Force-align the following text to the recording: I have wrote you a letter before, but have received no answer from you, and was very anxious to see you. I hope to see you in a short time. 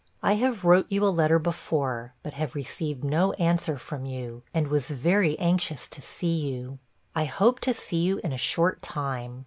I 0.23 0.33
have 0.33 0.65
wrote 0.65 0.87
you 0.91 1.05
a 1.05 1.09
letter 1.13 1.37
before, 1.37 2.15
but 2.23 2.33
have 2.33 2.55
received 2.55 3.03
no 3.03 3.33
answer 3.33 3.77
from 3.77 4.03
you, 4.07 4.41
and 4.51 4.67
was 4.67 4.89
very 4.89 5.37
anxious 5.37 5.87
to 5.89 6.01
see 6.01 6.37
you. 6.51 6.79
I 7.13 7.25
hope 7.25 7.59
to 7.59 7.73
see 7.75 8.01
you 8.01 8.19
in 8.23 8.33
a 8.33 8.47
short 8.51 8.81
time. 8.81 9.39